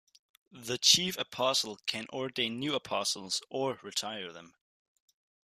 The 0.51 0.79
Chief 0.79 1.15
Apostle 1.19 1.77
can 1.85 2.07
ordain 2.11 2.57
new 2.57 2.73
apostles 2.73 3.39
or 3.51 3.77
retire 3.83 4.31
them. 4.33 4.55